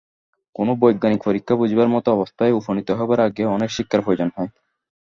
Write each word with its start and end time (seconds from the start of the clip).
কোন 0.55 0.67
বৈজ্ঞানিক 0.79 1.19
পরীক্ষা 1.23 1.53
বুঝিবার 1.55 1.87
মত 1.87 2.05
অবস্থায় 2.09 2.57
উপনীত 2.59 2.87
হইবার 2.91 3.19
আগে 3.19 3.43
অনেক 3.55 3.69
শিক্ষার 3.71 4.01
প্রয়োজন 4.01 4.29
হয়। 4.35 4.49